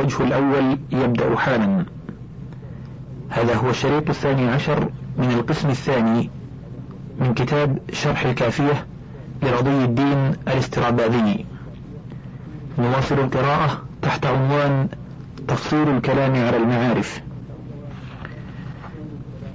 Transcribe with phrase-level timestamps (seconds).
[0.00, 1.84] الوجه الأول يبدأ حالا.
[3.28, 4.88] هذا هو الشريط الثاني عشر
[5.18, 6.30] من القسم الثاني
[7.20, 8.86] من كتاب شرح الكافية
[9.42, 11.46] لرضي الدين الاستراباذي.
[12.78, 14.88] نواصل القراءة تحت عنوان
[15.48, 17.20] تفصيل الكلام على المعارف.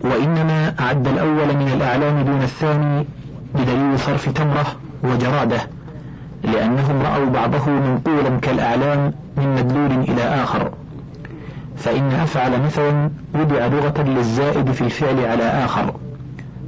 [0.02, 3.06] وإنما أعد الأول من الأعلام دون الثاني
[3.56, 4.66] بدليل صرف تمرة
[5.04, 5.58] وجرادة
[6.44, 10.72] لأنهم رأوا بعضه منقولا كالأعلام من مدلول إلى آخر.
[11.78, 15.94] فإن أفعل مثلا وضع لغة للزائد في الفعل على آخر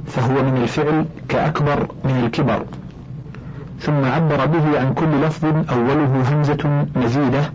[0.06, 2.62] فهو من الفعل كأكبر من الكبر.
[3.80, 7.52] ثم عبر به عن كل لفظ أوله همزة مزيدة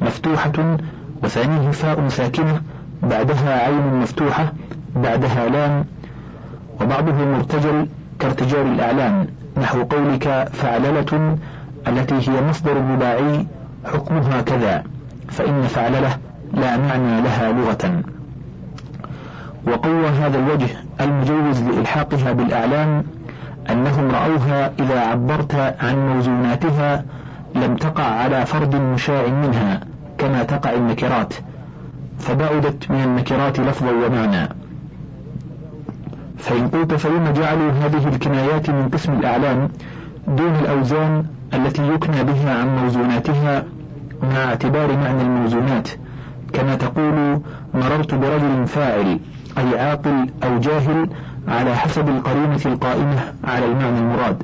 [0.00, 0.76] مفتوحة
[1.24, 2.62] وثانيه فاء ساكنة
[3.02, 4.52] بعدها عين مفتوحة
[4.96, 5.84] بعدها لام
[6.80, 7.86] وبعضه مرتجل
[8.18, 11.36] كارتجال الأعلام نحو قولك فعللة
[11.88, 13.46] التي هي مصدر رباعي
[13.84, 14.84] حكمها كذا
[15.28, 16.16] فإن فعلله
[16.54, 18.02] لا معنى لها لغة.
[19.66, 20.68] وقوى هذا الوجه
[21.00, 23.04] المجوز لإلحاقها بالأعلام
[23.70, 27.04] أنهم رأوها إذا عبرت عن موزوناتها
[27.54, 29.80] لم تقع على فرد مشاع منها
[30.18, 31.34] كما تقع النكرات
[32.18, 34.48] فبعدت من النكرات لفظا ومعنى.
[36.38, 39.68] فإن قلت فلما جعلوا هذه الكنايات من قسم الأعلام
[40.28, 43.64] دون الأوزان التي يكنى بها عن موزوناتها
[44.22, 45.88] مع اعتبار معنى الموزونات
[46.52, 47.40] كما تقول
[47.74, 49.18] مررت برجل فاعل
[49.58, 51.08] أي عاقل أو جاهل
[51.48, 54.42] على حسب القرينة القائمة على المعنى المراد.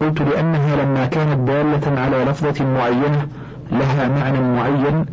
[0.00, 3.26] قلت لأنها لما كانت دالة على لفظة معينة
[3.72, 5.06] لها معنى معين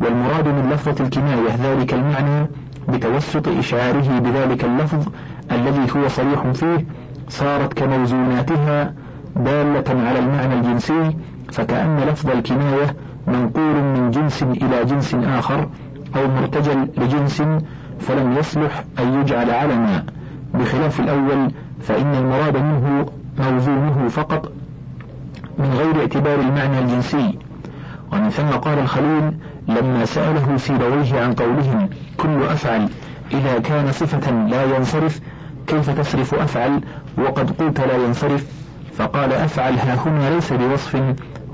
[0.00, 2.46] والمراد من لفظة الكناية ذلك المعنى
[2.88, 5.08] بتوسط إشعاره بذلك اللفظ
[5.52, 6.86] الذي هو صريح فيه
[7.28, 8.94] صارت كموزوناتها
[9.36, 11.16] دالة على المعنى الجنسي
[11.52, 12.96] فكأن لفظ الكناية
[13.26, 15.68] منقول من جنس إلى جنس آخر
[16.16, 17.42] أو مرتجل لجنس
[18.00, 20.04] فلم يصلح أن يجعل علما
[20.54, 23.06] بخلاف الأول فإن المراد منه
[23.38, 24.52] موزونه فقط
[25.58, 27.38] من غير اعتبار المعنى الجنسي.
[28.12, 29.32] ومن ثم قال الخليل
[29.68, 32.88] لما سأله سيبويه عن قولهم كل أفعل
[33.32, 35.20] إذا كان صفة لا ينصرف
[35.66, 36.80] كيف تصرف أفعل؟
[37.18, 38.63] وقد قلت لا ينصرف.
[38.98, 40.94] فقال أفعل ها هنا ليس بوصف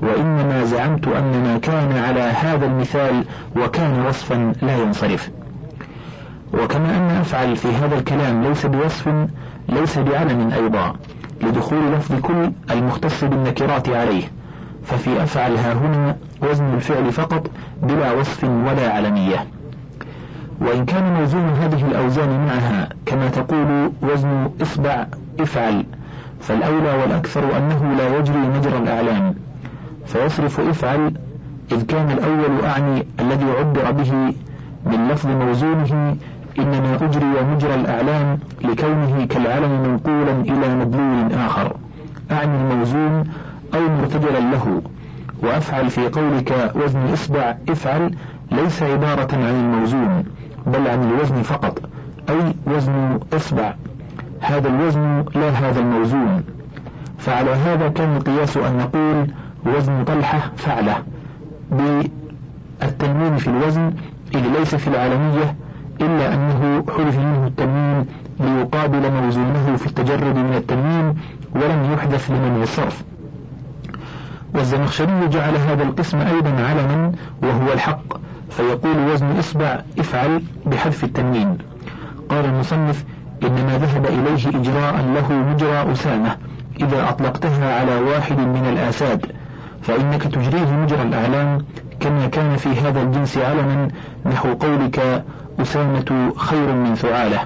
[0.01, 3.25] وإنما زعمت أن ما كان على هذا المثال
[3.55, 5.29] وكان وصفا لا ينصرف.
[6.53, 9.09] وكما أن أفعل في هذا الكلام ليس بوصف
[9.69, 10.93] ليس بعلم أيضا
[11.41, 14.23] لدخول لفظ كل المختص بالنكرات عليه.
[14.85, 17.51] ففي أفعل ها هنا وزن الفعل فقط
[17.83, 19.45] بلا وصف ولا علمية.
[20.61, 25.05] وإن كان موزون هذه الأوزان معها كما تقول وزن إصبع
[25.39, 25.85] إفعل
[26.39, 29.35] فالأولى والأكثر أنه لا يجري مجرى الأعلام.
[30.05, 31.13] فيصرف إفعل
[31.71, 34.33] إذ كان الأول أعني الذي عبر به
[34.85, 36.15] من لفظ موزونه
[36.59, 41.75] إنما أجري مجرى الأعلام لكونه كالعلم منقولا إلى مدلول آخر.
[42.31, 43.23] أعني الموزون
[43.73, 44.81] أو مرتجلا له.
[45.43, 48.15] وأفعل في قولك وزن إصبع إفعل
[48.51, 50.23] ليس عبارة عن الموزون.
[50.67, 51.79] بل عن الوزن فقط
[52.29, 53.73] أي وزن إصبع.
[54.39, 56.43] هذا الوزن لا هذا الموزون.
[57.17, 59.27] فعلى هذا كان القياس أن نقول
[59.65, 60.95] وزن طلحة فعلة
[61.71, 63.93] بالتنوين في الوزن
[64.35, 65.55] إذ ليس في العالمية
[66.01, 68.05] إلا أنه حذف منه التنوين
[68.39, 71.15] ليقابل موزونه في التجرد من التنوين
[71.55, 73.03] ولم يحدث لمن الصرف
[74.53, 77.11] والزمخشري جعل هذا القسم أيضا علما
[77.43, 78.17] وهو الحق
[78.51, 81.57] فيقول وزن إصبع افعل بحذف التنوين
[82.29, 83.03] قال المصنف
[83.43, 86.37] إنما ذهب إليه إجراء له مجرى أسامة.
[86.81, 89.25] إذا أطلقتها على واحد من الآساد
[89.81, 91.65] فإنك تجريه مجرى الأعلام
[91.99, 93.87] كما كان في هذا الجنس علما
[94.25, 95.23] نحو قولك
[95.59, 97.39] أسامة خير من ثعالة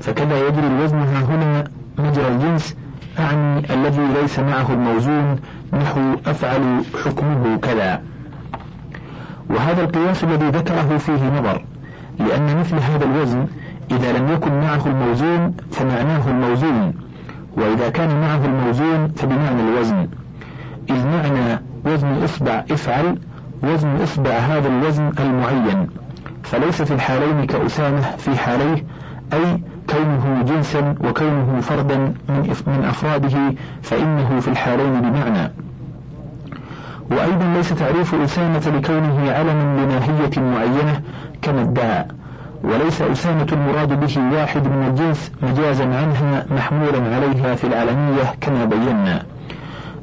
[0.00, 1.64] فكذا يجري الوزن ها هنا
[1.98, 2.76] مجرى الجنس
[3.18, 5.36] أعني الذي ليس معه الموزون
[5.72, 8.02] نحو أفعل حكمه كذا.
[9.50, 11.64] وهذا القياس الذي ذكره فيه نظر
[12.18, 13.46] لأن مثل هذا الوزن
[13.90, 16.94] إذا لم يكن معه الموزون فمعناه الموزون
[17.56, 20.08] وإذا كان معه الموزون فبمعنى الوزن.
[20.90, 23.18] إذ معنى وزن إصبع افعل
[23.62, 25.88] وزن إصبع هذا الوزن المعين.
[26.42, 28.84] فليس في الحالين كأسامة في حاليه
[29.32, 29.60] أي
[29.90, 32.14] كونه جنسا وكونه فردا
[32.66, 35.52] من أفراده فإنه في الحالين بمعنى.
[37.10, 41.00] وأيضا ليس تعريف أسامة لكونه علما لناهية معينة
[41.42, 42.04] كما ادعى
[42.64, 49.22] وليس أسامة المراد به واحد من الجنس مجازا عنها محمولا عليها في العالمية كما بينا.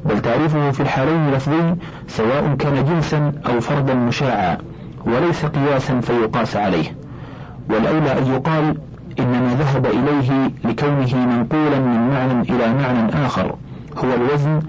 [0.06, 1.76] بل تعريفه في الحالين لفظي
[2.08, 4.58] سواء كان جنسا أو فردا مشاعا
[5.06, 6.96] وليس قياسا فيقاس عليه.
[7.70, 8.78] والأولى أن يقال
[9.20, 13.56] إنما ذهب إليه لكونه منقولا من معنى إلى معنى آخر
[13.98, 14.60] هو الوزن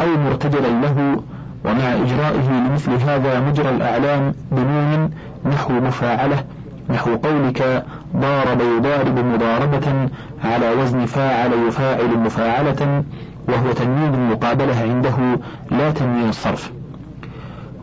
[0.00, 1.22] أو مرتجلا له
[1.64, 5.10] ومع إجرائه لمثل هذا مجرى الأعلام بنون
[5.46, 6.44] نحو مفاعلة
[6.90, 7.84] نحو قولك
[8.16, 10.08] ضارب يضارب مضاربة
[10.44, 13.04] على وزن فاعل يفاعل مفاعلة
[13.48, 15.38] وهو تنوين المقابلة عنده
[15.70, 16.72] لا تنوين الصرف.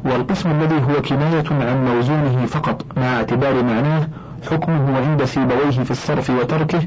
[0.06, 4.08] والقسم الذي هو كناية عن موزونه فقط مع اعتبار معناه
[4.52, 6.82] حكمه عند سيبويه في الصرف وتركه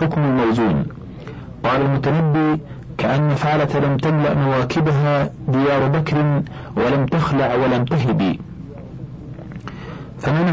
[0.00, 0.86] حكم الموزون.
[1.64, 2.62] قال المتنبي
[2.98, 6.42] كأن فعلة لم تملأ مواكبها ديار بكر
[6.76, 8.36] ولم تخلع ولم تهب.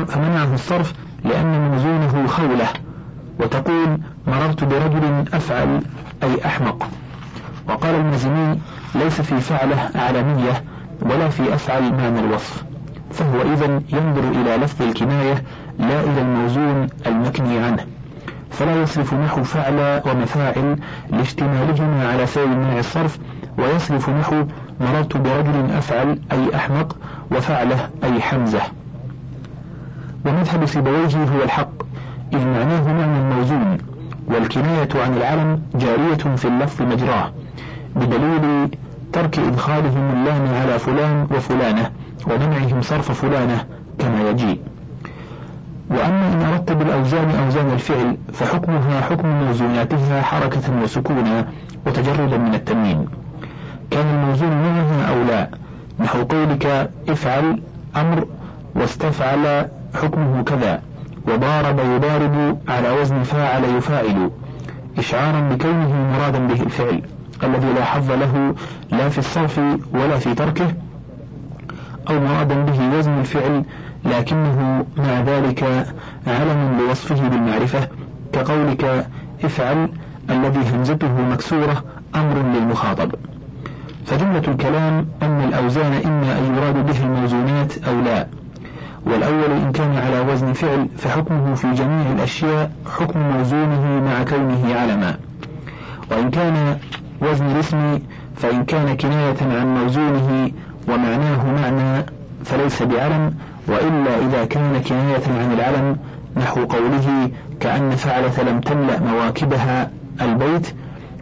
[0.07, 0.93] فمنعه الصرف
[1.23, 2.67] لأن موزونه خولة
[3.39, 3.97] وتقول
[4.27, 5.81] مررت برجل أفعل
[6.23, 6.89] أي أحمق.
[7.69, 8.59] وقال المزني
[8.95, 10.63] ليس في فعلة أعلمية
[11.01, 12.63] ولا في أفعل معنى الوصف.
[13.11, 15.43] فهو إذا ينظر إلى لفظ الكناية
[15.79, 17.85] لا إلى الموزون المكني عنه.
[18.59, 20.77] فلا يصرف نحو فعل ومفاعل
[21.09, 23.19] لاشتمالهما على سبب منع الصرف
[23.57, 24.43] ويصرف نحو
[24.81, 26.97] مررت برجل أفعل أي أحمق
[27.31, 28.61] وفعله أي حمزة.
[30.25, 31.69] ومذهب سيبويه هو الحق
[32.33, 33.77] إذ معناه معنى الموزون
[34.27, 37.31] والكناية عن العلم جارية في اللفظ مجراه
[37.95, 38.69] بدليل
[39.13, 41.91] ترك إدخالهم اللام على فلان وفلانة
[42.27, 43.65] ومنعهم صرف فلانة
[43.99, 44.59] كما يجيء
[45.89, 51.47] وأما إن أردت بالأوزان أوزان الفعل فحكمها حكم موزوناتها حركة وسكونا
[51.87, 53.07] وتجردا من التنوين
[53.91, 55.49] كان الموزون معها أو لا؟
[55.99, 57.61] نحو قولك افعل
[57.95, 58.25] أمر
[58.75, 60.81] واستفعل حكمه كذا.
[61.27, 64.31] وضارب يضارب على وزن فاعل يفاعل
[64.97, 67.01] إشعارا بكونه مرادا به الفعل.
[67.43, 68.55] الذي لا حظ له
[68.91, 69.61] لا في الصرف
[69.93, 70.67] ولا في تركه
[72.09, 73.63] أو مرادا به وزن الفعل
[74.05, 75.85] لكنه مع ذلك
[76.27, 77.87] علم لوصفه بالمعرفة
[78.33, 79.07] كقولك
[79.43, 79.89] افعل
[80.29, 81.83] الذي همزته مكسورة
[82.15, 83.11] أمر للمخاطب.
[84.05, 88.27] فجملة الكلام أن الأوزان إما أن يراد به الموزونات أو لا.
[89.05, 95.17] والأول إن كان على وزن فعل فحكمه في جميع الأشياء حكم موزونه مع كونه علما.
[96.11, 96.77] وإن كان
[97.21, 97.99] وزن الاسم
[98.35, 100.51] فإن كان كناية عن موزونه
[100.87, 102.05] ومعناه معنى
[102.45, 103.33] فليس بعلم
[103.67, 105.97] وإلا إذا كان كناية عن العلم
[106.37, 107.29] نحو قوله
[107.59, 109.91] كأن فعلة لم تملأ مواكبها
[110.21, 110.75] البيت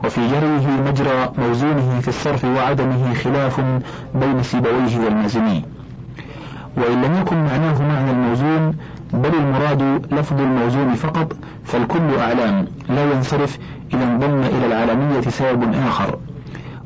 [0.04, 3.62] وفي جريه مجرى موزونه في الصرف وعدمه خلاف
[4.16, 5.66] بين سيبويه والمازني.
[6.78, 8.76] وإن لم يكن معناه معنى الموزون
[9.14, 9.82] بل المراد
[10.14, 11.34] لفظ الموزون فقط
[11.66, 13.58] فالكل أعلام لا ينصرف
[13.94, 16.18] إذا انضم إلى العالمية سبب آخر.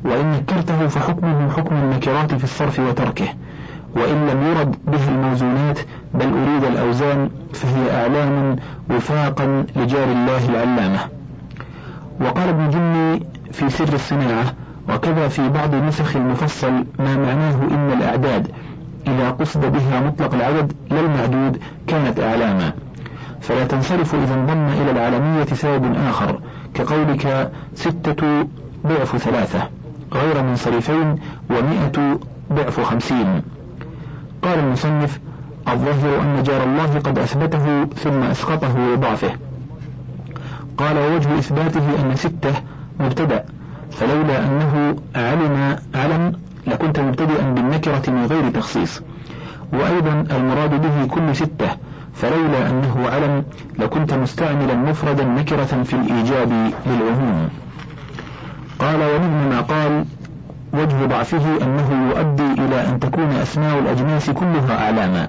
[0.04, 3.28] وإن نكرته فحكمه حكم النكرات في الصرف وتركه.
[3.96, 5.78] وإن لم يرد به الموزونات
[6.14, 8.56] بل أريد الأوزان فهي أعلام
[8.90, 10.98] وفاقا لجار الله العلامة.
[12.20, 14.44] وقال ابن جني في سر الصناعة
[14.88, 18.48] وكذا في بعض نسخ المفصل ما معناه إن الأعداد
[19.06, 22.72] إذا قصد بها مطلق العدد لا المعدود كانت أعلاما
[23.40, 26.40] فلا تنصرف إذا انضم إلى العالمية سبب آخر
[26.74, 28.46] كقولك ستة
[28.86, 29.68] ضعف ثلاثة
[30.12, 31.18] غير منصرفين
[31.50, 32.18] ومئة
[32.52, 33.42] ضعف خمسين.
[34.42, 35.20] قال المصنف
[35.68, 39.30] الظاهر أن جار الله قد أثبته ثم أسقطه لضعفه.
[40.78, 42.52] قال ووجه إثباته أن ستة
[43.00, 43.44] مبتدأ
[43.90, 46.32] فلولا أنه علم علم
[46.66, 49.02] لكنت مبتدئا بالنكرة من غير تخصيص.
[49.72, 51.68] وأيضا المراد به كل ستة
[52.14, 53.44] فلولا أنه علم
[53.78, 56.52] لكنت مستعملا مفردا نكرة في الإيجاب
[56.86, 57.48] للعموم.
[58.78, 60.04] قال ومنه ما قال
[60.72, 65.28] وجه ضعفه أنه يؤدي إلى أن تكون أسماء الأجناس كلها أعلاما.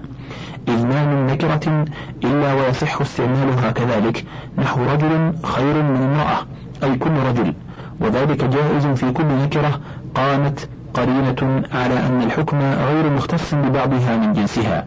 [0.67, 1.85] إذ ما من نكرة
[2.23, 4.25] إلا ويصح استعمالها كذلك
[4.57, 6.37] نحو رجل خير من امرأة
[6.83, 7.53] أي كل رجل.
[8.01, 9.79] وذلك جائز في كل نكرة
[10.15, 14.85] قامت قرينة على أن الحكم غير مختص ببعضها من جنسها.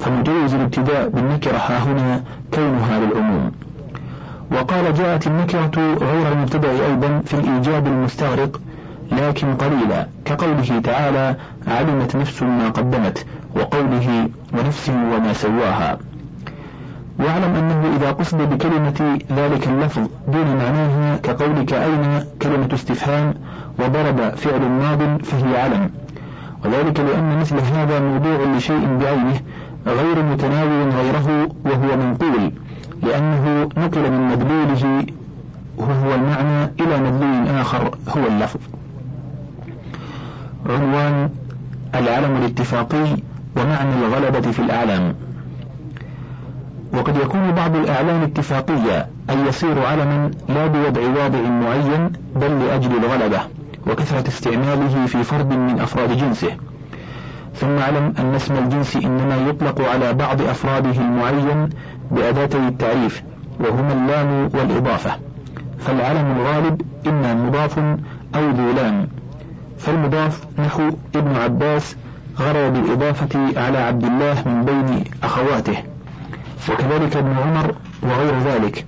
[0.00, 2.22] فمجوز الابتداء بالنكرة ها هنا
[2.54, 3.52] كونها للعموم
[4.52, 8.60] وقال جاءت النكرة غير المبتدأ أيضا في الإيجاب المستغرق
[9.12, 10.06] لكن قليلا.
[10.24, 11.36] كقوله تعالى
[11.66, 15.98] علمت نفس ما قدمت وقوله ونفس وما سواها.
[17.18, 23.34] واعلم أنه إذا قصد بكلمة ذلك اللفظ دون معناها كقولك أين كلمة استفهام
[23.78, 25.90] وضرب فعل ماض فهي علم.
[26.64, 29.40] وذلك لأن مثل هذا موضوع لشيء بعينه
[29.86, 32.52] غير متناول غيره وهو منقول
[33.02, 35.06] لأنه نقل من مدلوله
[35.76, 38.60] وهو المعنى إلى مدلول آخر هو اللفظ.
[40.66, 41.30] عنوان
[41.94, 43.16] العلم الاتفاقي
[43.56, 45.14] ومعنى الغلبة في الأعلام.
[46.92, 53.40] وقد يكون بعض الأعلام اتفاقية أن يصير علما لا بوضع واضع معين بل لأجل الغلبة
[53.86, 56.50] وكثرة استعماله في فرد من أفراد جنسه.
[57.54, 61.68] ثم اعلم أن اسم الجنس إنما يطلق على بعض أفراده المعين
[62.10, 63.22] بأداتي التعريف
[63.60, 65.10] وهما اللام والإضافة.
[65.78, 67.78] فالعلم الغالب إما مضاف
[68.34, 69.08] أو ذو لام.
[69.78, 71.96] فالمضاف نحو ابن عباس
[72.38, 75.76] غرى بالإضافة على عبد الله من بين أخواته.
[76.70, 78.86] وكذلك ابن عمر وغير ذلك.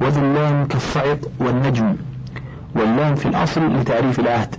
[0.00, 1.96] وذو اللام كالصعق والنجم.
[2.74, 4.56] واللام في الأصل لتعريف العهد.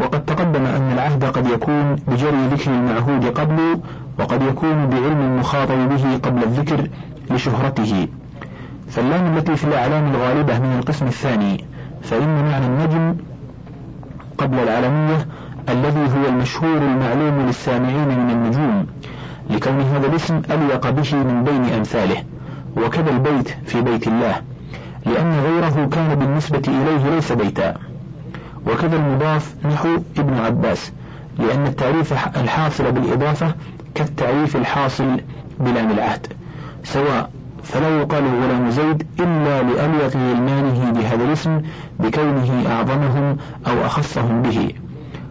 [0.00, 3.80] وقد تقدم أن العهد قد يكون بجري ذكر المعهود قبله
[4.18, 6.88] وقد يكون بعلم المخاطب به قبل الذكر
[7.30, 8.08] لشهرته.
[8.88, 11.64] فاللام التي في الأعلام الغالبة من القسم الثاني
[12.02, 13.16] فإن معنى النجم
[14.38, 15.26] قبل العالمية
[15.68, 18.86] الذي هو المشهور المعلوم للسامعين من النجوم
[19.50, 22.22] لكون هذا الاسم أليق به من بين أمثاله
[22.76, 24.42] وكذا البيت في بيت الله
[25.06, 27.74] لأن غيره كان بالنسبة إليه ليس بيتا.
[28.66, 29.88] وكذا المضاف نحو
[30.18, 30.92] ابن عباس
[31.38, 33.54] لأن التعريف الحاصل بالإضافة
[33.94, 35.20] كالتعريف الحاصل
[35.60, 36.26] بلام العهد
[36.84, 37.30] سواء
[37.66, 41.62] فلا يقال غلام زيد إلا لأليق غلمانه بهذا الاسم
[42.00, 44.70] بكونه أعظمهم أو أخصهم به.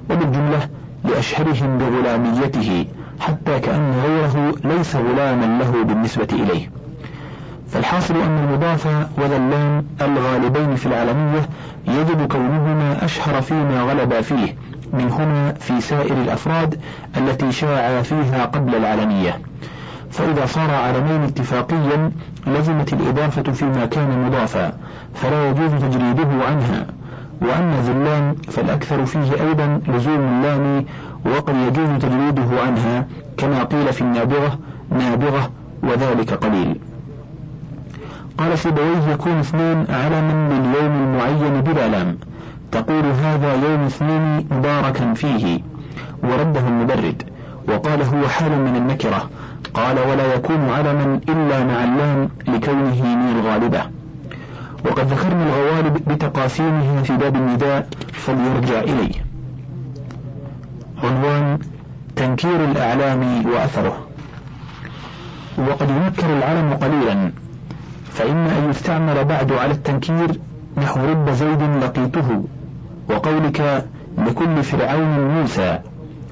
[0.09, 0.69] وبالجملة
[1.03, 2.85] لأشهرهم بغلاميته
[3.19, 6.69] حتى كأن غيره ليس غلاما له بالنسبة إليه.
[7.69, 8.87] فالحاصل أن المضاف
[9.17, 11.49] وذلان الغالبين في العالمية
[11.87, 14.55] يجب كونهما أشهر فيما غلب فيه
[14.93, 16.79] منهما في سائر الأفراد
[17.17, 19.39] التي شاع فيها قبل العالمية.
[20.11, 22.11] فإذا صار علمين اتفاقيا
[22.47, 24.73] لزمت الإضافة فيما كان مضافا
[25.13, 26.85] فلا يجوز تجريده عنها.
[27.41, 30.85] وأما ذلان فالأكثر فيه أيضا لزوم اللام
[31.25, 33.07] وقد يجوز تجريده عنها
[33.37, 34.59] كما قيل في النابغة
[34.91, 35.51] نابغة
[35.83, 36.79] وذلك قليل.
[38.37, 42.17] قال سيبويه يكون اثنين علما لليوم المعين بلا لام.
[42.71, 45.59] تقول هذا يوم اثنين مباركا فيه.
[46.23, 47.23] ورده المبرد.
[47.69, 49.29] وقال هو حال من النكرة.
[49.75, 53.81] قال ولا يكون علما إلا مع اللام لكونه من الغالبة
[54.85, 59.25] وقد ذكرنا الغوالب بتقاسيمها في باب النداء فليرجع إليه.
[61.03, 61.59] عنوان
[62.15, 63.97] تنكير الأعلام وأثره.
[65.57, 67.31] وقد ينكر العلم قليلا
[68.11, 70.39] فإما أن يستعمل بعد على التنكير
[70.77, 72.43] نحو رب زيد لقيته
[73.09, 73.85] وقولك
[74.17, 75.79] لكل فرعون موسى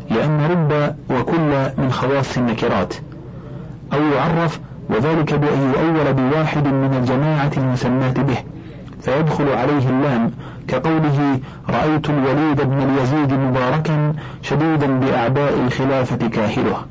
[0.09, 2.93] لأن رب وكل من خواص النكرات.
[3.93, 4.59] أو يعرف
[4.89, 8.38] وذلك بأن يؤول بواحد من الجماعة المسماة به.
[9.01, 10.31] فيدخل عليه اللام
[10.67, 16.85] كقوله رأيت الوليد بن اليزيد مباركا شديدا بأعباء الخلافة كاهله.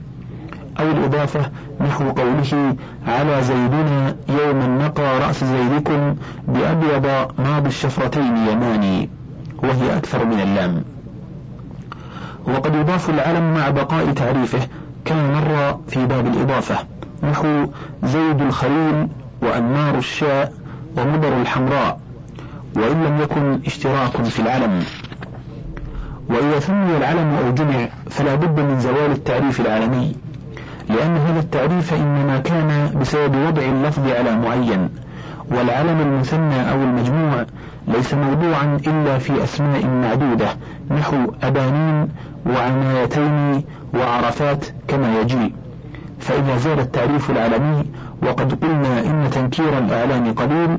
[0.80, 1.40] أو الإضافة
[1.80, 6.14] نحو قوله على زيدنا يوم نقى رأس زيدكم
[6.48, 7.06] بأبيض
[7.38, 9.08] ماضي الشفرتين يماني.
[9.62, 10.84] وهي أكثر من اللام.
[12.46, 14.68] وقد يضاف العلم مع بقاء تعريفه
[15.04, 16.91] كما مر في باب الإضافة.
[17.22, 17.66] نحو
[18.04, 19.08] زيد الخليل
[19.42, 20.52] وأنمار الشاء
[20.96, 22.00] ومضر الحمراء
[22.76, 24.82] وإن لم يكن اشتراك في العلم.
[26.28, 30.14] وإذا سمي العلم أو جمع فلا بد من زوال التعريف العالمي
[30.88, 34.88] لأن هذا التعريف إنما كان بسبب وضع اللفظ على معين
[35.50, 37.46] والعلم المثنى أو المجموع
[37.88, 40.46] ليس موضوعا إلا في أسماء معدودة
[40.90, 42.08] نحو أبانين
[42.46, 43.64] وعنايتين
[43.94, 45.54] وعرفات كما يجي
[46.22, 47.84] فإذا زال التعريف العالمي
[48.22, 50.78] وقد قلنا إن تنكير الإعلام قليل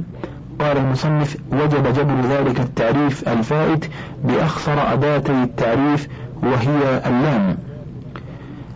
[0.60, 3.90] قال المصنف وجب جبر ذلك التعريف الفائت
[4.24, 6.08] بأخصر أداتي التعريف
[6.44, 7.58] وهي اللام.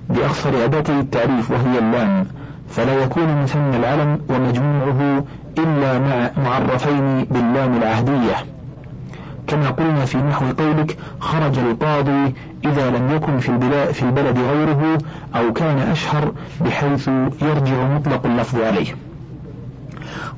[0.10, 2.28] بأخصر أداتي التعريف وهي اللام.
[2.70, 5.24] فلا يكون مثنى العلم ومجموعه
[5.58, 8.36] إلا مع معرفين باللام العهدية.
[9.48, 12.34] كما قلنا في نحو قولك خرج القاضي
[12.66, 14.98] إذا لم يكن في البلاد, في البلد غيره
[15.36, 17.08] أو كان أشهر بحيث
[17.42, 18.96] يرجع مطلق اللفظ عليه.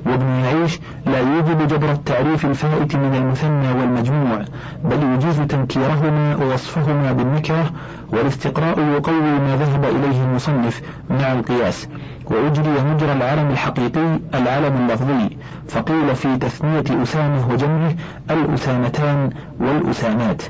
[0.06, 4.46] وابن يعيش لا يوجب جبر التعريف الفائت من المثنى والمجموع
[4.84, 7.72] بل يجيز تنكيرهما ووصفهما بالنكرة
[8.10, 11.88] والاستقراء يقوي ما ذهب إليه المصنف مع القياس.
[12.26, 15.38] وأجري مجرى العلم الحقيقي العلم اللفظي
[15.68, 17.94] فقيل في تثنية أسامة وجمعه
[18.32, 19.30] الأسامتان
[19.60, 20.42] والأسامات.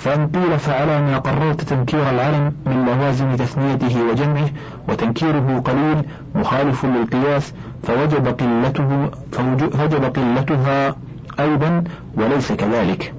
[0.00, 4.48] فإن قيل فعلى ما قررت تنكير العلم من لوازم تثنيته وجمعه
[4.88, 6.02] وتنكيره قليل
[6.34, 9.10] مخالف للقياس فوجب قلته
[9.72, 10.96] فوجب قلتها
[11.40, 11.84] أيضا
[12.16, 13.14] وليس كذلك.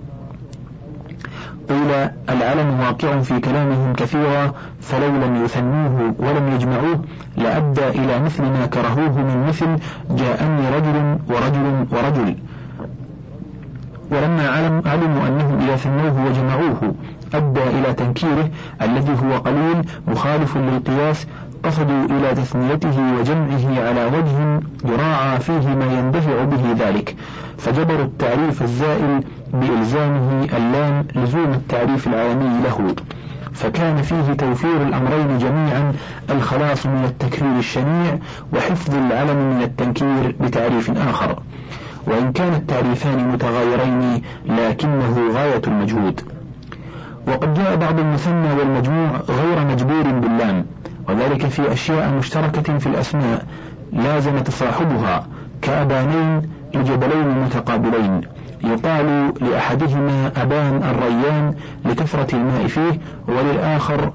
[1.70, 1.92] قيل
[2.30, 7.02] العلم واقع في كلامهم كثيرا فلو لم يثنوه ولم يجمعوه
[7.38, 9.68] لأدى إلى مثل ما كرهوه من مثل
[10.10, 12.36] جاءني رجل ورجل ورجل.
[14.12, 16.94] ولما علم علموا أنهم إذا ثنوه وجمعوه
[17.34, 18.50] أدى إلى تنكيره
[18.82, 21.27] الذي هو قليل مخالف للقياس
[21.63, 27.15] قصدوا إلى تثنيته وجمعه على وجه يراعى فيه ما يندفع به ذلك.
[27.58, 32.96] فجبروا التعريف الزائل بإلزامه اللام لزوم التعريف العالمي له.
[33.53, 35.94] فكان فيه توفير الأمرين جميعا
[36.30, 38.18] الخلاص من التكرير الشنيع
[38.53, 41.39] وحفظ العلم من التنكير بتعريف آخر.
[42.08, 46.22] وإن كان التعريفان متغايرين لكنه غاية المجهود.
[47.27, 50.65] وقد جاء بعض المثنى والمجموع غير مجبور باللام
[51.10, 53.46] وذلك في أشياء مشتركة في الأسماء
[53.93, 55.27] لازم تصاحبها
[55.62, 56.41] كأبانين
[56.74, 58.22] لجبلين متقابلين.
[58.63, 61.53] يقال لأحدهما أبان الريان
[61.86, 64.12] لكثرة الماء فيه وللآخر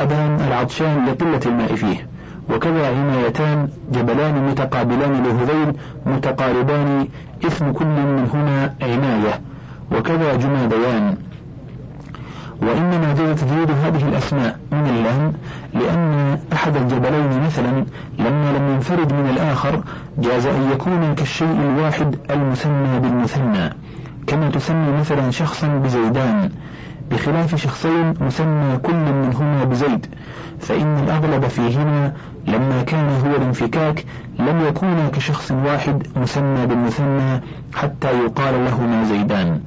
[0.00, 2.06] أبان العطشان لقلة الماء فيه.
[2.50, 5.72] وكذا عنايتان جبلان متقابلان لهذيل
[6.06, 7.08] متقاربان
[7.46, 9.40] اسم كل منهما عناية
[9.92, 11.16] وكذا جماديان
[12.62, 15.32] وإنما جاء تجريد هذه الأسماء من اللام
[15.74, 17.84] لأن أحد الجبلين مثلا
[18.18, 19.82] لما لم ينفرد من الآخر
[20.18, 23.70] جاز أن يكون كالشيء الواحد المسمى بالمثنى
[24.26, 26.50] كما تسمي مثلا شخصا بزيدان.
[27.10, 30.06] بخلاف شخصين مسمى كل منهما بزيد
[30.60, 32.12] فإن الأغلب فيهما
[32.46, 34.04] لما كان هو الانفكاك
[34.38, 37.40] لم يكونا كشخص واحد مسمى بالمثنى
[37.74, 39.60] حتى يقال لهما زيدان.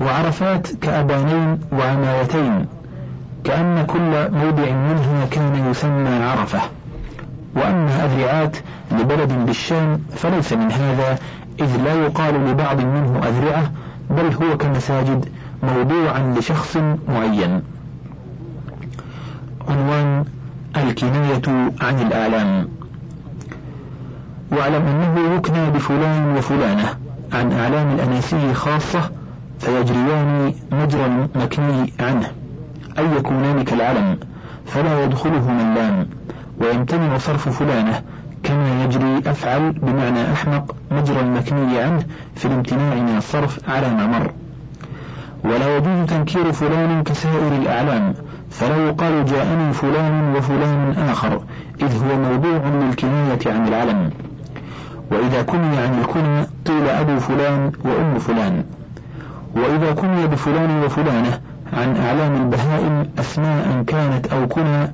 [0.00, 2.66] وعرفات كأبانين وعمايتين
[3.44, 6.60] كأن كل موضع منها كان يسمى عرفة.
[7.56, 8.56] وأما أذرعات
[8.92, 11.18] لبلد بالشام فليس من هذا
[11.60, 13.70] إذ لا يقال لبعض منه أذرعة
[14.10, 15.28] بل هو كمساجد
[15.62, 16.76] موضوعا لشخص
[17.08, 17.62] معين.
[19.68, 20.24] عنوان
[20.76, 22.68] الكناية عن الآلام.
[24.52, 26.88] واعلم أنه يكنى بفلان وفلانة
[27.32, 29.10] عن أعلام الأناسي خاصة
[29.58, 32.32] فيجريان مجرى المكني عنه.
[32.98, 34.18] أي يكونان كالعلم
[34.66, 36.06] فلا يدخلهما اللام
[36.60, 38.02] ويمتنع صرف فلانة
[38.42, 44.32] كما يجري أفعل بمعنى أحمق مجرى المكني عنه في الامتناع من الصرف على ما مر.
[45.44, 48.14] ولا يجوز تنكير فلان كسائر الأعلام
[48.50, 51.40] فلا يقال جاءني فلان وفلان آخر
[51.82, 54.10] إذ هو موضوع للكناية عن العلم.
[55.10, 58.64] وإذا كني عن الكنى قيل أبو فلان وأم فلان.
[59.54, 61.40] وإذا كني بفلان وفلانة
[61.72, 64.92] عن أعلام البهائم أسماء كانت أو كنى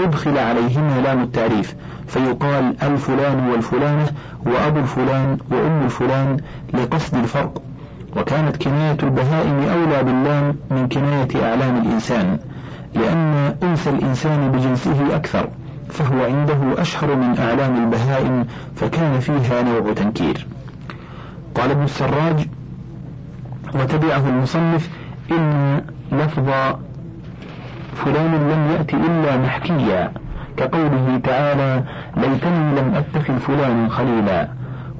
[0.00, 1.74] أدخل عليهما لام التعريف
[2.06, 4.06] فيقال الفلان والفلانة
[4.46, 6.36] وأبو الفلان وأم الفلان
[6.74, 7.62] لقصد الفرق.
[8.16, 12.38] وكانت كناية البهائم أولى باللام من كناية أعلام الإنسان
[12.94, 15.48] لأن أنثى الإنسان بجنسه أكثر
[15.88, 20.46] فهو عنده أشهر من أعلام البهائم فكان فيها نوع تنكير.
[21.54, 22.48] قال ابن السراج
[23.74, 24.90] وتبعه المصنف
[25.30, 25.80] إن
[26.12, 26.50] لفظ
[27.96, 30.12] فلان لم يأتي إلا محكيا
[30.56, 31.84] كقوله تعالى
[32.16, 34.48] ليتني لم أتخذ فلانا خليلا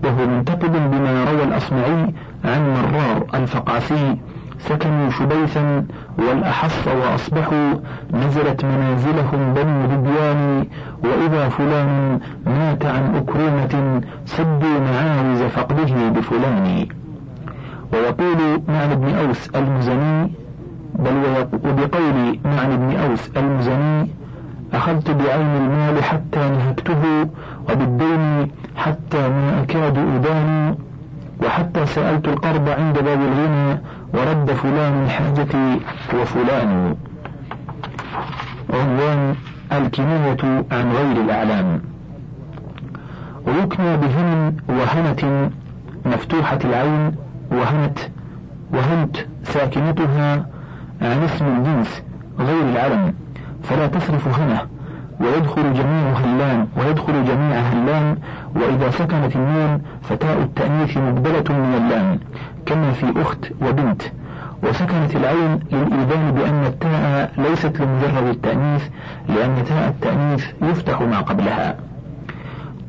[0.04, 2.14] وهو منتقد بما روى الأصمعي
[2.46, 4.16] عن مرار الفقعسي
[4.58, 5.86] سكنوا شبيثا
[6.18, 7.74] والأحص وأصبحوا
[8.14, 10.66] نزلت منازلهم بنو ذبيان
[11.04, 16.86] وإذا فلان مات عن أكرمة سدوا معاوز فقده بفلان.
[17.92, 20.32] ويقول معنى بن أوس المزني
[20.94, 21.16] بل
[21.64, 24.08] وبقول معنى بن أوس المزني
[24.74, 27.28] أخذت بعين المال حتى نهكته
[27.70, 30.85] وبالدين حتى ما أكاد أداني.
[31.42, 33.80] وحتى سألت القرض عند باب الغنى
[34.14, 35.80] ورد فلان حاجتي
[36.20, 36.96] وفلان
[38.70, 39.34] عنوان
[39.72, 41.80] الكناية عن غير الأعلام.
[43.46, 45.50] ويكنى بهن وهنة
[46.06, 47.14] مفتوحة العين
[47.52, 47.98] وهنت
[48.72, 50.46] وهنت ساكنتها
[51.02, 52.02] عن اسم الجنس
[52.38, 53.14] غير العلم
[53.62, 54.60] فلا تصرف هنة
[55.20, 58.18] ويدخل جميعها اللام ويدخل جميعها اللام
[58.56, 62.18] وإذا سكنت النون فتاء التأنيث مبدلة من اللام
[62.66, 64.02] كما في أخت وبنت.
[64.62, 68.88] وسكنت العين للإيذان بأن التاء ليست لمجرد التأنيث
[69.28, 71.76] لأن تاء التأنيث يفتح ما قبلها.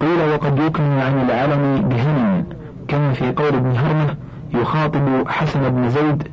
[0.01, 2.43] قيل وقد يكن عن العلم بهن
[2.87, 4.15] كما في قول ابن هرمه
[4.53, 6.27] يخاطب حسن بن زيد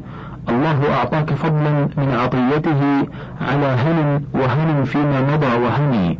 [0.49, 3.07] الله أعطاك فضلا من عطيته
[3.41, 6.19] على هن وهن فيما مضى وهني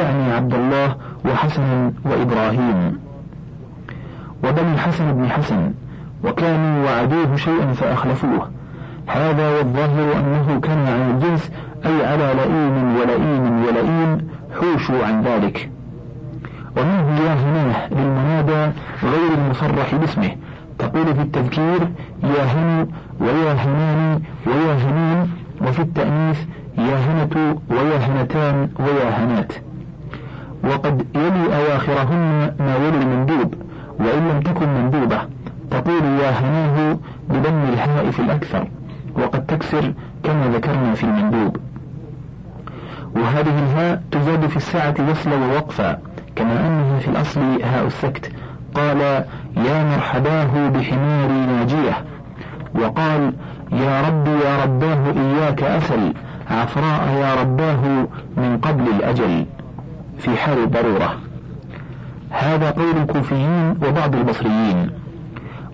[0.00, 2.98] يعني عبد الله وحسن وإبراهيم.
[4.44, 5.72] وبني حسن بن حسن
[6.24, 8.50] وكانوا وعدوه شيئا فأخلفوه.
[9.06, 11.50] هذا والظاهر أنه كان عن الجنس
[11.86, 14.28] أي على لئيم ولئيم ولئيم
[14.60, 15.70] حوشوا عن ذلك.
[16.76, 18.72] ومنه يا هناه للمنادى
[19.02, 20.30] غير المصرح باسمه
[20.78, 21.80] تقول في التذكير
[22.22, 22.88] يا هني
[23.20, 25.30] ويا هناني ويا هنين
[25.60, 26.38] وفي التأنيث
[26.78, 29.52] يا هنة ويا هنتان ويا هنات
[30.64, 33.54] وقد يلي أواخرهن ما يلي المندوب
[33.98, 35.18] وإن لم تكن مندوبة
[35.70, 38.68] تقول يا هناه بدم الهاء في الأكثر
[39.14, 41.56] وقد تكسر كما ذكرنا في المندوب.
[43.16, 45.98] وهذه الهاء تزاد في الساعة وصلا ووقفا
[46.36, 48.32] كما أنها في الأصل هاء السكت.
[48.74, 49.24] قال
[49.56, 52.04] يا مرحباه بحمار ناجية.
[52.74, 53.32] وقال
[53.72, 56.12] يا رب يا رباه إياك أسل
[56.50, 59.46] عفراء يا رباه من قبل الأجل.
[60.18, 61.14] في حال الضرورة.
[62.30, 64.90] هذا قول الكوفيين وبعض البصريين.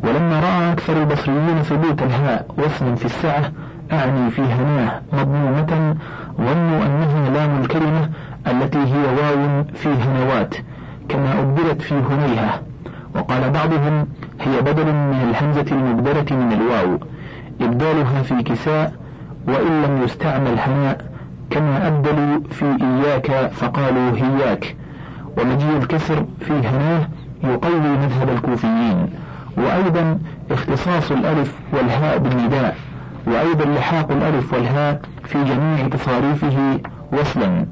[0.05, 3.53] ولما رأى أكثر البصريين ثبوت الهاء وصلا في السعة
[3.93, 5.97] أعني في هناه مضمومة
[6.39, 8.11] ظنوا أنها لام الكلمة
[8.47, 10.55] التي هي واو في هنوات
[11.09, 12.61] كما أبدلت في هنيهة.
[13.19, 14.07] وقال بعضهم
[14.41, 16.99] هي بدل من الهمزة المبدلة من الواو
[17.61, 18.93] إبدالها في كساء
[19.49, 21.11] وإن لم يستعمل هناء
[21.51, 24.77] كما أبدلوا في إياك فقالوا هياك
[25.39, 27.09] ومجيء الكسر في هناه
[27.45, 29.11] يقوي مذهب الكوفيين
[29.57, 30.19] وأيضا
[30.51, 32.77] اختصاص الألف والهاء بالنداء
[33.27, 36.81] وأيضا لحاق الألف والهاء في جميع تصاريفه
[37.13, 37.67] وصلا.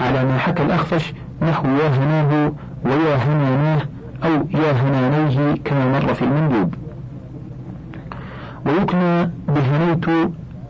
[0.00, 2.52] على ما حكى الأخفش نحو يا هناه
[2.84, 3.82] ويا هناناه
[4.24, 6.74] أو يا هنانيه كما مر في المندوب.
[8.66, 10.08] ويكنى بهنيت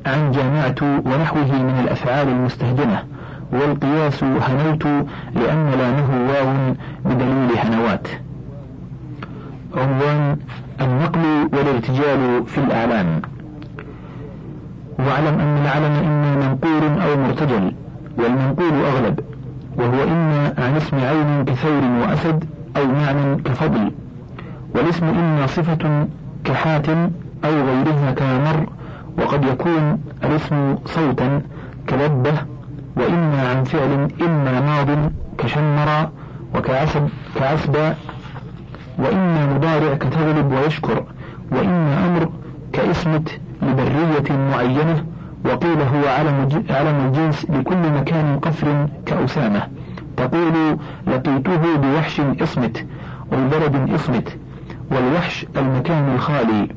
[0.07, 3.05] عن جامعت ونحوه من الأفعال المستهجنة
[3.53, 4.85] والقياس هنيت
[5.35, 6.75] لأن لامه واو
[7.05, 8.09] بدليل هنوات.
[9.77, 10.37] عنوان
[10.81, 13.23] النقل والارتجال في الأعلام.
[14.99, 17.73] واعلم أن العلم إما منقول أو مرتجل
[18.19, 19.36] والمنقول أغلب.
[19.79, 22.45] وهو إما عن اسم عين كثور وأسد
[22.77, 23.93] أو معنى كفضل
[24.75, 26.07] والاسم إما صفة
[26.45, 27.11] كحاتم
[27.45, 28.67] أو غيرها كمر
[29.19, 31.43] وقد يكون الاسم صوتا
[31.89, 32.33] كلبة
[32.97, 36.09] وإما عن فعل إما ماض كشمر
[36.55, 37.77] وكعسب كعسب
[38.99, 41.05] وإما مضارع كتغلب ويشكر
[41.53, 42.29] وإما أمر
[42.73, 45.05] كاسمت لبرية معينة
[45.47, 49.63] وقيل هو علم علم الجنس لكل مكان قفر كأسامة.
[50.17, 52.87] تقول لقيته بوحش اصمت
[53.33, 54.39] وبلد اصمت
[54.91, 56.69] والوحش المكان الخالي.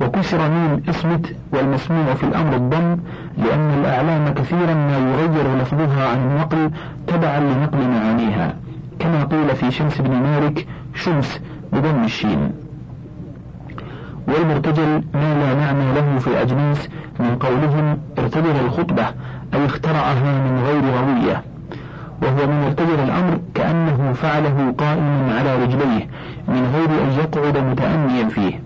[0.00, 2.96] وكسر ميم اصمت والمسموع في الأمر الضم
[3.38, 6.70] لأن الأعلام كثيرا ما يغير لفظها عن النقل
[7.06, 8.56] تبعا لنقل معانيها.
[8.98, 11.40] كما قيل في شمس بن مالك شمس
[11.72, 12.61] بضم الشين.
[14.28, 16.88] والمرتجل ما لا معنى له في الأجناس
[17.20, 19.06] من قولهم ارتجل الخطبة
[19.54, 21.42] أي اخترعها من غير روية
[22.22, 26.08] وهو من ارتجل الأمر كأنه فعله قائما على رجليه
[26.48, 28.60] من غير أن يقعد متأنيا فيه.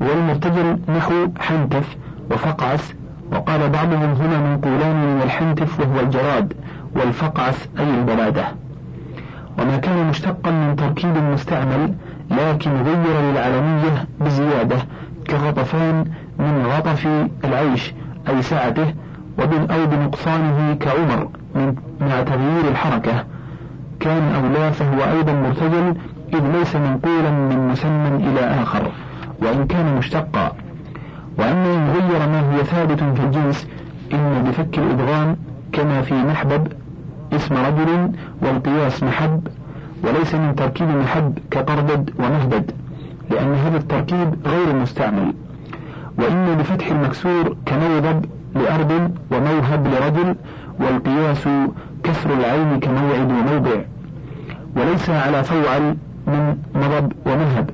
[0.00, 1.96] والمرتجل نحو حنتف
[2.30, 2.94] وفقعس
[3.32, 6.52] وقال بعضهم هنا منقولان من الحنتف وهو الجراد
[6.96, 8.44] والفقعس أي البلادة.
[9.58, 11.94] وما كان مشتقا من تركيب مستعمل
[12.30, 14.76] لكن غير للعلمية بزيادة
[15.30, 16.04] كغطفان
[16.38, 17.08] من غطف
[17.44, 17.94] العيش
[18.28, 18.94] أي سعته
[19.38, 21.28] وبن أو بنقصانه كعمر
[22.00, 23.24] مع تغيير الحركة.
[24.00, 25.94] كان أو لا فهو أيضا مرتجل
[26.34, 28.92] إذ ليس منقولا من مسمى إلى آخر
[29.42, 30.52] وإن كان مشتقا.
[31.38, 33.68] وأما إن غير ما هو ثابت في الجنس
[34.12, 35.36] إن بفك الإدغام
[35.72, 36.68] كما في محبب
[37.32, 39.48] اسم رجل والقياس محب
[40.04, 42.70] وليس من تركيب محب كقردد ومهبد
[43.30, 45.34] لأن هذا التركيب غير مستعمل.
[46.18, 50.34] وإن بفتح المكسور كموضب لأرض وموهب لرجل
[50.80, 51.48] والقياس
[52.04, 53.80] كسر العين كموعد وموضع.
[54.76, 57.70] وليس على فوعل من مضب ومهب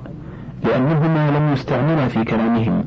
[0.64, 2.84] لأنهما لم يستعملا في كلامهم.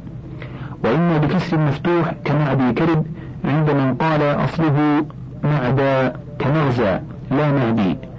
[0.84, 3.06] وإما بكسر مفتوح كمعدي كرب
[3.46, 5.06] عند من قال أصله
[5.44, 7.00] معدى كمغزى
[7.32, 8.11] لا معدي.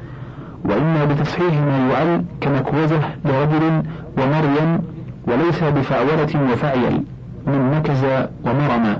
[0.65, 3.83] وإما بتصحيح ما يعل كمكوزة لرجل
[4.19, 4.79] ومريم
[5.27, 7.03] وليس بفعولة وفعيل
[7.47, 8.05] من مكز
[8.45, 8.97] ومرم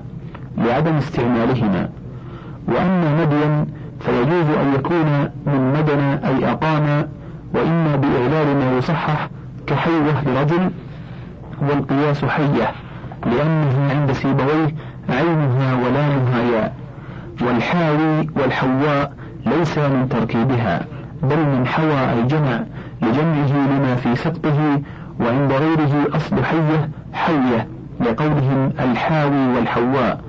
[0.59, 1.89] لعدم استعمالهما.
[2.69, 3.67] وأما مدين
[4.01, 7.09] فيجوز أن يكون من مدن أي أقام
[7.55, 9.29] وإما بإعلال ما يصحح
[9.67, 10.71] كحيوة لرجل
[11.63, 12.71] والقياس حية
[13.27, 14.75] لأنه عند سيبويه
[15.09, 16.75] عينها ولامها ياء
[17.41, 19.13] والحاوي والحواء
[19.47, 20.87] ليس من تركيبها.
[21.23, 22.65] بل من حوى أي جمع
[23.03, 24.81] لجمعه لما في سقطه
[25.21, 27.69] وعند غيره أصل حية حية
[28.01, 30.21] لقولهم الحاوي والحواء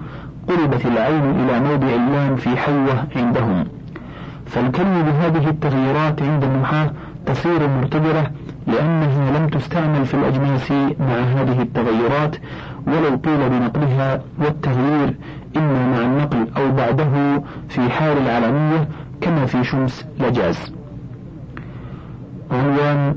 [0.50, 3.66] قلبت العين إلى موضع اللام في حية عندهم.
[4.46, 6.92] فالكلمة بهذه التغييرات عند النحاة
[7.26, 8.32] تصير مرتبرة
[8.68, 12.36] لأنها لم تستعمل في الأجناس مع هذه التغيرات
[12.88, 15.16] ولو قيل بنقلها والتغيير
[15.58, 18.88] إما مع النقل أو بعده في حال العلمية
[19.22, 20.74] كما في شمس لجاز.
[22.54, 23.16] عنوان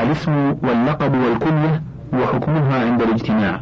[0.00, 3.60] الاسم واللقب والكنية وحكمها عند الاجتماع.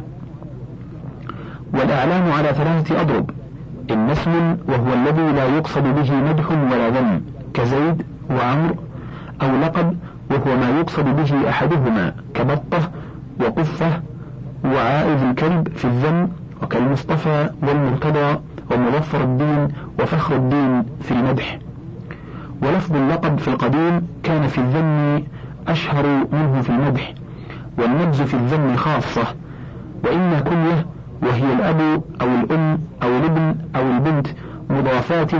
[1.73, 3.29] والأعلام على ثلاثة أضرب.
[3.91, 7.21] إما اسم وهو الذي لا يقصد به مدح ولا ذم
[7.53, 8.75] كزيد وعمر
[9.41, 9.97] أو لقب
[10.31, 12.91] وهو ما يقصد به أحدهما كبطة
[13.41, 14.01] وقفة
[14.65, 16.29] وعائذ الكلب في الذم
[16.63, 18.39] وكالمصطفى والمرتضى
[18.71, 19.67] ومظفر الدين
[19.99, 21.59] وفخر الدين في المدح.
[22.61, 25.23] ولفظ اللقب في القديم كان في الذم
[25.67, 27.13] أشهر منه في المدح
[27.77, 29.23] والنبز في الذم خاصة
[30.03, 30.85] وإما كنية
[31.21, 34.27] وهي الأب أو الأم أو الابن أو البنت
[34.69, 35.31] مضافات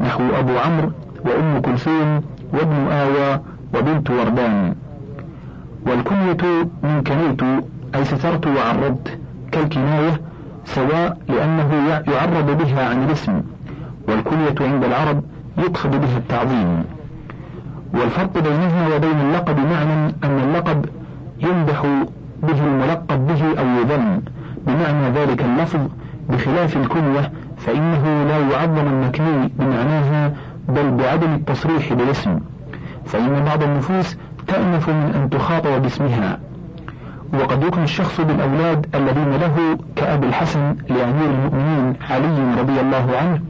[0.00, 0.90] نحو أبو عمرو
[1.24, 2.20] وأم كلثوم
[2.52, 3.40] وابن آوى
[3.74, 4.74] وبنت وردان.
[5.86, 7.42] والكنية من كنيت
[7.94, 9.18] أي سترت وعرضت
[9.52, 10.20] كالكناية
[10.64, 11.74] سواء لأنه
[12.08, 13.42] يعرض بها عن الاسم
[14.08, 15.22] والكنية عند العرب
[15.58, 16.84] يقصد بها التعظيم.
[17.94, 20.86] والفرق بينها وبين اللقب معنى أن اللقب
[21.40, 21.82] يمدح
[22.42, 24.22] به الملقب به أو يذم
[24.66, 25.80] بمعنى ذلك اللفظ
[26.30, 30.32] بخلاف الكنية فإنه لا يعظم المكني بمعناها
[30.68, 32.38] بل بعدم التصريح بالاسم.
[33.04, 34.16] فإن بعض النفوس
[34.46, 36.38] تأنف من أن تخاطب باسمها.
[37.34, 43.40] وقد يكن الشخص بالأولاد الذين له كأبي الحسن لأمير المؤمنين علي رضي الله عنه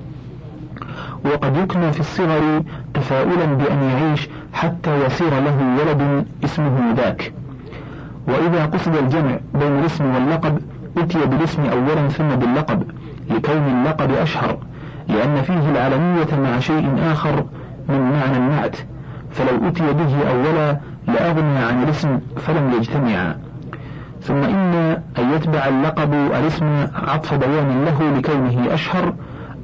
[1.24, 2.62] وقد يكنى في الصغر
[2.94, 7.32] تفاؤلا بأن يعيش حتى يصير له ولد اسمه ذاك
[8.28, 10.58] وإذا قصد الجمع بين الاسم واللقب
[10.98, 12.82] أتي بالاسم أولا ثم باللقب
[13.30, 14.58] لكون اللقب أشهر
[15.08, 17.44] لأن فيه العالمية مع شيء آخر
[17.88, 18.76] من معنى النعت
[19.30, 23.36] فلو أتي به أولا لأغنى عن الاسم فلم يجتمعا.
[24.22, 29.14] ثم إن أن يتبع اللقب الاسم عطف بيان له لكونه أشهر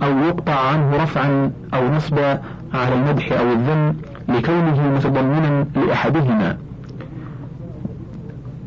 [0.03, 2.41] أو يقطع عنه رفعا أو نصبا
[2.75, 3.97] على المدح أو الذم
[4.29, 6.57] لكونه متضمنا لأحدهما.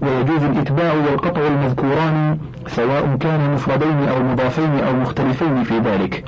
[0.01, 6.25] ويجوز الإتباع والقطع المذكوران سواء كان مفردين أو مضافين أو مختلفين في ذلك.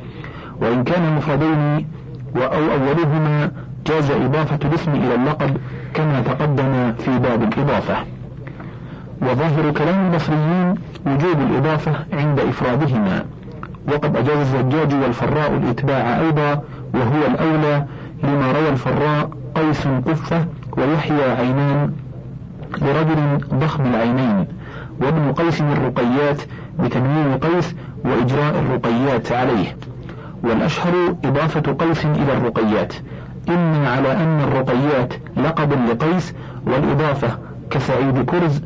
[0.61, 1.87] وإن كان مفردين
[2.35, 3.51] أو أولهما
[3.87, 5.57] جاز إضافة الاسم إلى اللقب
[5.93, 7.95] كما تقدم في باب الإضافة.
[9.21, 13.25] وظاهر كلام البصريين وجوب الإضافة عند إفرادهما.
[13.87, 16.61] وقد أجاز الزجاج والفراء الإتباع أيضا
[16.93, 17.85] وهو الأولى
[18.23, 20.45] لما روى الفراء قيس قفة
[20.77, 21.93] ويحيى عينان
[22.81, 24.47] لرجل ضخم العينين
[25.01, 26.41] وابن قيس الرقيات
[26.79, 29.77] بتنوين قيس وإجراء الرقيات عليه.
[30.43, 32.93] والأشهر إضافة قيس إلى الرقيات
[33.49, 36.33] إما على أن الرقيات لقب لقيس
[36.67, 37.37] والإضافة
[37.71, 38.61] كسعيد كرز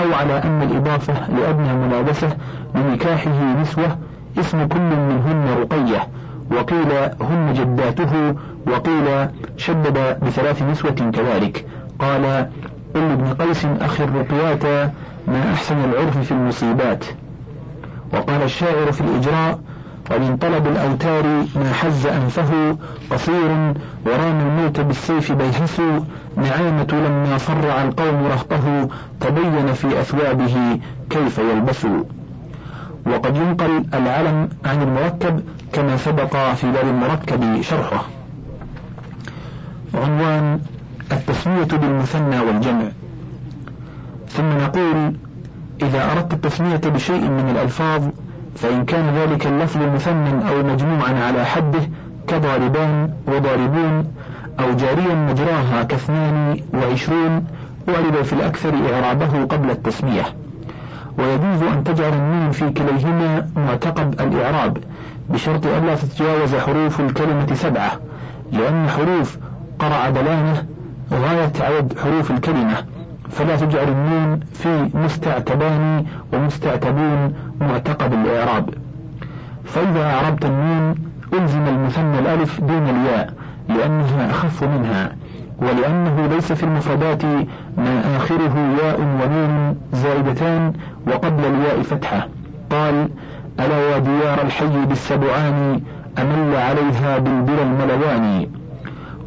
[0.00, 2.36] أو على أن الإضافة لأدنى ملابسة
[2.74, 3.98] لنكاحه نسوة
[4.38, 6.08] اسم كل منهن رقية.
[6.50, 8.34] وقيل هن جداته
[8.66, 11.66] وقيل شدد بثلاث نسوة كذلك.
[11.98, 12.48] قال
[12.94, 14.90] قل ابن قيس أخي الرقيات
[15.28, 17.04] ما أحسن العرف في المصيبات.
[18.12, 19.60] وقال الشاعر في الإجراء
[20.10, 21.24] ومن طلب الأوتار
[21.56, 22.76] ما حز أنفه
[23.10, 23.74] قصير
[24.06, 25.80] ورام الموت بالسيف بيهس.
[26.36, 28.88] نعامة لما صرع القوم رهطه
[29.20, 30.78] تبين في أثوابه
[31.10, 31.86] كيف يلبس.
[33.06, 38.04] وقد ينقل العلم عن المركب كما سبق في باب المركب شرحه.
[39.94, 40.60] عنوان
[41.12, 42.84] التسمية بالمثنى والجمع.
[44.28, 45.16] ثم نقول
[45.82, 48.02] إذا أردت التسمية بشيء من الألفاظ
[48.56, 51.80] فإن كان ذلك اللفظ مثنى أو مجموعا على حده
[52.26, 54.14] كضاربان وضاربون
[54.60, 57.46] أو جاريا مجراها كاثنان وعشرون
[57.88, 60.24] أعرب في الأكثر إعرابه قبل التسمية.
[61.18, 64.78] ويجوز أن تجعل النون في كليهما معتقد الإعراب
[65.30, 67.92] بشرط ألا تتجاوز حروف الكلمة سبعة
[68.52, 69.38] لأن حروف
[69.78, 70.64] قرع دلانة
[71.12, 72.84] غاية عدد حروف الكلمة
[73.30, 78.70] فلا تجعل النون في مستعتبان ومستعتبون معتقد الإعراب.
[79.64, 80.94] فإذا أعربت النون
[81.32, 83.34] ألزم المثنى الألف دون الياء
[83.68, 85.16] لأنها أخف منها.
[85.58, 87.24] ولأنه ليس في المفردات
[87.78, 90.72] ما آخره ياء ونون زائدتان
[91.06, 92.28] وقبل الياء فتحة.
[92.70, 93.08] قال
[93.60, 95.80] ألا يا ديار الحي بالسبعان
[96.18, 98.46] أمل عليها بالبلى الملوان.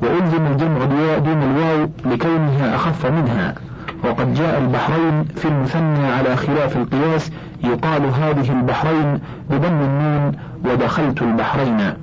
[0.04, 3.56] وألزم الجمع الياء دون الواو لكونها أخف منها.
[4.04, 7.32] وقد جاء البحرين في المثنى على خلاف القياس
[7.64, 10.32] يقال هذه البحرين بضم النون
[10.66, 11.94] ودخلت البحرين.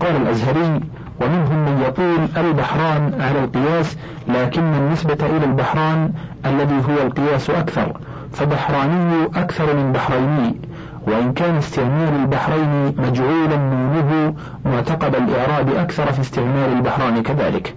[0.00, 0.80] قال الأزهري
[1.20, 3.96] ومنهم من يقول البحران على القياس
[4.28, 6.12] لكن النسبة إلى البحران
[6.46, 7.96] الذي هو القياس أكثر
[8.32, 10.60] فبحراني أكثر من بحريني
[11.06, 17.74] وإن كان استعمال البحرين مجعولا نونه معتقد الإعراب أكثر في استعمال البحران كذلك.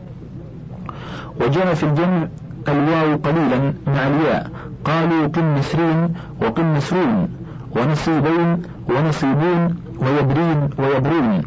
[1.41, 2.27] وجاء في الجمع
[2.67, 4.51] الواو قليلا مع الياء
[4.85, 7.29] قالوا قنسرين وقنسرون
[7.75, 11.41] ونصيبين ونصيبون ويبرين ويبرون.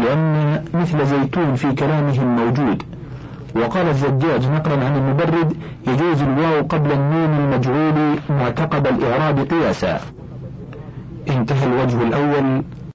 [0.00, 2.82] لأن مثل زيتون في كلامهم موجود
[3.56, 10.00] وقال الزجاج نقلا عن المبرد يجوز الواو قبل النون المجعول معتقب الإعراب قياسا.
[11.30, 12.62] انتهى الوجه الأول.